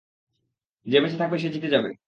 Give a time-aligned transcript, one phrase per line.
[0.85, 1.91] যে বেঁচে থাকবে, সে জিতে যাবে।